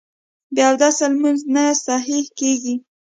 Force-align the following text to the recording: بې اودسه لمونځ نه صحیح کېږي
بې 0.53 0.61
اودسه 0.69 1.05
لمونځ 1.13 1.39
نه 1.53 1.63
صحیح 1.85 2.25
کېږي 2.39 2.75